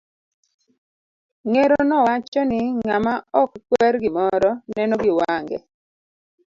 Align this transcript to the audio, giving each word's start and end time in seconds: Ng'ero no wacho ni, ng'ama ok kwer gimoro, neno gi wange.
Ng'ero 1.49 1.77
no 1.89 1.97
wacho 2.05 2.41
ni, 2.49 2.61
ng'ama 2.85 3.13
ok 3.41 3.51
kwer 3.69 3.93
gimoro, 4.03 4.51
neno 4.75 4.95
gi 5.03 5.11
wange. 5.19 5.57